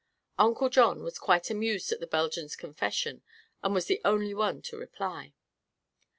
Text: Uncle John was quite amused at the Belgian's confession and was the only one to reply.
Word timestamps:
Uncle 0.39 0.67
John 0.67 1.03
was 1.03 1.19
quite 1.19 1.51
amused 1.51 1.91
at 1.91 1.99
the 1.99 2.07
Belgian's 2.07 2.55
confession 2.55 3.21
and 3.61 3.71
was 3.71 3.85
the 3.85 4.01
only 4.03 4.33
one 4.33 4.63
to 4.63 4.75
reply. 4.75 5.35